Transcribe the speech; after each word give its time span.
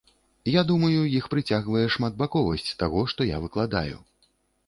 Я 0.51 0.61
думаю, 0.69 1.01
іх 1.19 1.25
прыцягвае 1.33 1.83
шматбаковасць 1.95 2.71
таго, 2.81 3.03
што 3.13 3.27
я 3.27 3.37
выкладаю. 3.43 3.97